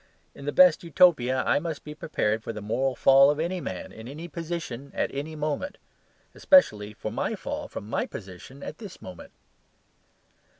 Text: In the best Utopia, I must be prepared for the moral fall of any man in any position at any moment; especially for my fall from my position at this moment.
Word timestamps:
In 0.33 0.45
the 0.45 0.51
best 0.51 0.83
Utopia, 0.83 1.43
I 1.45 1.59
must 1.59 1.83
be 1.83 1.93
prepared 1.93 2.43
for 2.43 2.51
the 2.51 2.59
moral 2.59 2.95
fall 2.95 3.29
of 3.29 3.39
any 3.39 3.61
man 3.61 3.91
in 3.91 4.07
any 4.07 4.27
position 4.27 4.91
at 4.95 5.13
any 5.13 5.35
moment; 5.35 5.77
especially 6.33 6.91
for 6.95 7.11
my 7.11 7.35
fall 7.35 7.67
from 7.67 7.87
my 7.87 8.07
position 8.07 8.63
at 8.63 8.79
this 8.79 8.99
moment. 8.99 9.31